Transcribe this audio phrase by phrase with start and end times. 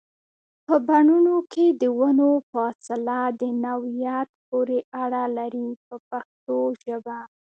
[0.65, 7.19] په بڼونو کې د ونو فاصله د نوعیت پورې اړه لري په پښتو ژبه.